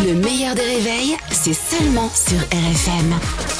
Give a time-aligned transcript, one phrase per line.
[0.00, 3.14] Le meilleur des réveils, c'est seulement sur RFM.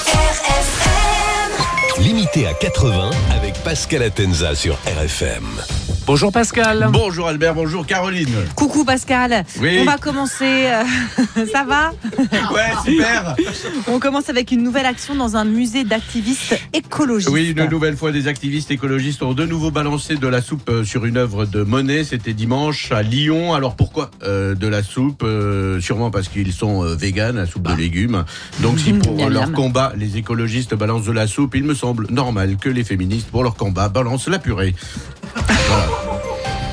[0.07, 5.45] RFM Limité à 80 avec Pascal Atenza sur RFM.
[6.05, 6.89] Bonjour Pascal.
[6.93, 8.35] Bonjour Albert, bonjour Caroline.
[8.57, 9.45] Coucou Pascal.
[9.61, 9.79] Oui.
[9.81, 10.67] On va commencer.
[10.67, 10.83] euh,
[11.53, 11.93] ça va?
[12.53, 13.37] Ouais, super.
[13.87, 17.31] On commence avec une nouvelle action dans un musée d'activistes écologistes.
[17.31, 20.85] Oui, une nouvelle fois, des activistes écologistes ont de nouveau balancé de la soupe euh,
[20.85, 22.03] sur une œuvre de Monet.
[22.03, 23.55] C'était dimanche à Lyon.
[23.55, 25.23] Alors pourquoi euh, de la soupe?
[25.23, 28.25] Euh, Sûrement parce qu'ils sont véganes, la soupe de légumes.
[28.61, 32.57] Donc si pour leur combat, les écologistes balancent de la soupe, il me semble normal
[32.61, 34.75] que les féministes, pour leur combat, balancent la purée.
[35.69, 36.13] Voilà.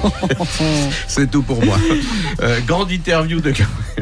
[1.08, 1.78] C'est tout pour moi.
[2.42, 3.54] Euh, grande interview de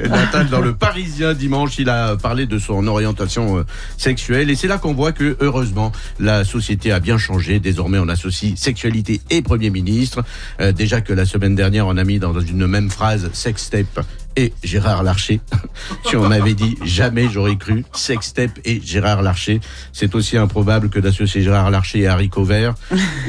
[0.07, 1.77] Natal dans le Parisien dimanche.
[1.79, 3.63] Il a parlé de son orientation euh,
[3.97, 7.59] sexuelle et c'est là qu'on voit que heureusement la société a bien changé.
[7.59, 10.23] Désormais, on associe sexualité et Premier ministre.
[10.59, 14.05] Euh, déjà que la semaine dernière, on a mis dans une même phrase sextape
[14.35, 15.41] et Gérard Larcher.
[16.05, 19.61] si on m'avait dit jamais j'aurais cru sextape et Gérard Larcher,
[19.93, 22.75] c'est aussi improbable que d'associer Gérard Larcher et Harry Vert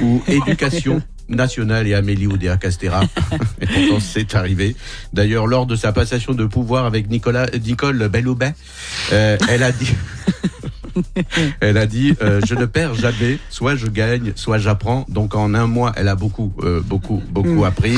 [0.02, 3.02] ou éducation nationale et Amélie Oudéa Castera.
[3.60, 4.76] et pourtant, c'est arrivé.
[5.12, 8.54] D'ailleurs, lors de sa passation de pouvoir avec Nicolas, Nicole Belloubet,
[9.12, 9.94] euh, elle a dit...
[11.60, 15.04] Elle a dit euh, je ne perds jamais, soit je gagne, soit j'apprends.
[15.08, 17.96] Donc en un mois, elle a beaucoup, euh, beaucoup, beaucoup appris.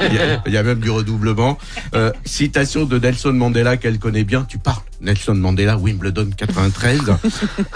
[0.00, 1.58] Il y, a, il y a même du redoublement.
[1.94, 4.44] Euh, citation de Nelson Mandela qu'elle connaît bien.
[4.44, 7.00] Tu parles, Nelson Mandela, Wimbledon 93.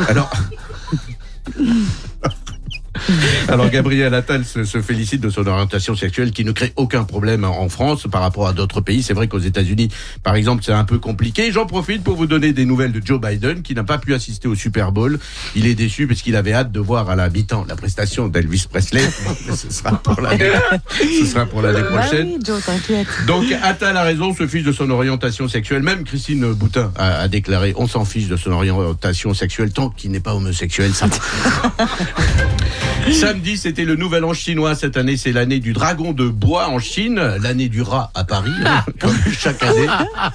[0.09, 0.31] Alors.
[3.49, 7.45] Alors Gabriel Attal se, se félicite de son orientation sexuelle qui ne crée aucun problème
[7.45, 9.03] en France par rapport à d'autres pays.
[9.03, 9.89] C'est vrai qu'aux États-Unis,
[10.23, 11.51] par exemple, c'est un peu compliqué.
[11.53, 14.49] J'en profite pour vous donner des nouvelles de Joe Biden qui n'a pas pu assister
[14.49, 15.19] au Super Bowl.
[15.57, 18.67] Il est déçu parce qu'il avait hâte de voir à la mi-temps la prestation d'Elvis
[18.71, 19.03] Presley.
[19.49, 20.51] Mais ce sera pour l'année,
[21.21, 22.29] ce sera pour l'année Bah prochaine.
[22.35, 23.07] oui, Joe, t'inquiète.
[23.27, 25.83] Donc Attal a raison, se fiche de son orientation sexuelle.
[25.83, 30.11] Même Christine Boutin a, a déclaré on s'en fiche de son orientation sexuelle tant qu'il
[30.11, 30.93] n'est pas homosexuel.
[30.93, 31.07] Ça.
[33.13, 34.75] Samedi, c'était le nouvel an chinois.
[34.75, 38.53] Cette année, c'est l'année du dragon de bois en Chine, l'année du rat à Paris,
[38.65, 39.87] hein, comme chaque année.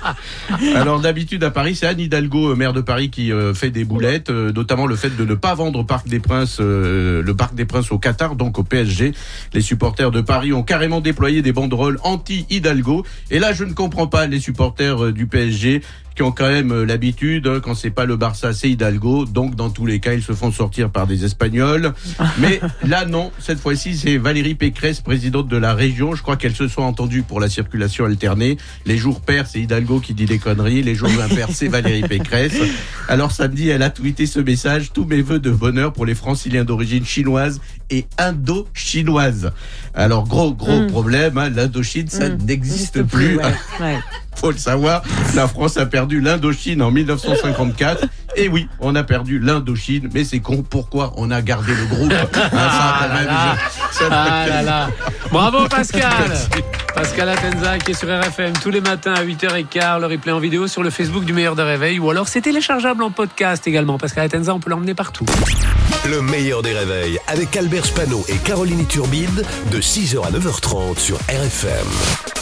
[0.75, 3.85] Alors d'habitude à Paris, c'est Anne Hidalgo, euh, maire de Paris, qui euh, fait des
[3.85, 7.35] boulettes, euh, notamment le fait de ne pas vendre au Parc des Princes, euh, le
[7.35, 9.13] Parc des Princes au Qatar, donc au PSG.
[9.53, 13.05] Les supporters de Paris ont carrément déployé des banderoles anti-Hidalgo.
[13.31, 15.81] Et là, je ne comprends pas les supporters du PSG
[16.15, 19.25] qui ont quand même euh, l'habitude, hein, quand c'est pas le Barça, c'est Hidalgo.
[19.25, 21.93] Donc, dans tous les cas, ils se font sortir par des Espagnols.
[22.39, 23.31] Mais là, non.
[23.39, 26.13] Cette fois-ci, c'est Valérie Pécresse, présidente de la région.
[26.15, 28.57] Je crois qu'elles se sont entendues pour la circulation alternée.
[28.85, 30.83] Les jours pairs, c'est Hidalgo qui dit des conneries.
[30.83, 32.53] Les jours impairs, c'est Valérie Pécresse.
[33.07, 34.91] Alors, samedi, elle a tweeté ce message.
[34.93, 37.59] Tous mes voeux de bonheur pour les franciliens d'origine chinoise
[37.89, 39.51] et indo-chinoise.
[39.93, 40.87] Alors, gros, gros Mm.
[40.87, 41.37] problème.
[41.37, 42.37] Hein, L'Indochine, ça Mm.
[42.45, 43.37] n'existe plus.
[43.37, 43.43] ouais,
[43.81, 43.97] ouais.
[44.35, 45.01] Faut le savoir,
[45.35, 48.05] la France a perdu l'Indochine en 1954.
[48.35, 50.63] Et oui, on a perdu l'Indochine, mais c'est con.
[50.67, 52.11] Pourquoi on a gardé le groupe?
[52.11, 54.89] Hein, ça, quand même, je- ça- Ah là là.
[55.31, 56.11] Bravo Pascal.
[56.95, 60.67] Pascal Atenza qui est sur RFM tous les matins à 8h15, le replay en vidéo
[60.67, 63.97] sur le Facebook du meilleur des réveils ou alors c'est téléchargeable en podcast également.
[63.97, 65.25] Pascal Atenza, on peut l'emmener partout.
[66.09, 71.17] Le meilleur des réveils avec Albert Spano et Caroline Turbide de 6h à 9h30 sur.
[71.29, 72.32] RFM